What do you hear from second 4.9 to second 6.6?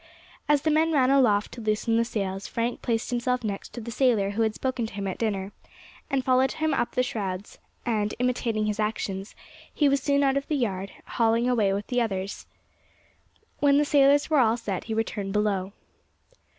him at dinner, and followed